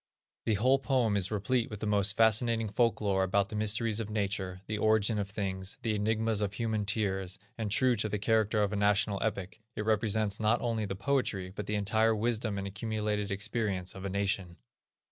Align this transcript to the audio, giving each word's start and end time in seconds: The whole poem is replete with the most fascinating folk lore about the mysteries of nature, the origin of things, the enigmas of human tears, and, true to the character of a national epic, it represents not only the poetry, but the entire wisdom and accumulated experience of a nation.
The 0.47 0.55
whole 0.55 0.79
poem 0.79 1.15
is 1.15 1.29
replete 1.29 1.69
with 1.69 1.79
the 1.79 1.85
most 1.85 2.17
fascinating 2.17 2.69
folk 2.69 3.01
lore 3.01 3.21
about 3.21 3.49
the 3.49 3.55
mysteries 3.55 3.99
of 3.99 4.09
nature, 4.09 4.61
the 4.65 4.79
origin 4.79 5.19
of 5.19 5.29
things, 5.29 5.77
the 5.83 5.93
enigmas 5.93 6.41
of 6.41 6.53
human 6.53 6.85
tears, 6.87 7.37
and, 7.55 7.69
true 7.69 7.95
to 7.97 8.09
the 8.09 8.17
character 8.17 8.63
of 8.63 8.73
a 8.73 8.75
national 8.75 9.21
epic, 9.21 9.61
it 9.75 9.85
represents 9.85 10.39
not 10.39 10.59
only 10.59 10.85
the 10.85 10.95
poetry, 10.95 11.51
but 11.55 11.67
the 11.67 11.75
entire 11.75 12.15
wisdom 12.15 12.57
and 12.57 12.65
accumulated 12.65 13.29
experience 13.29 13.93
of 13.93 14.03
a 14.03 14.09
nation. 14.09 14.57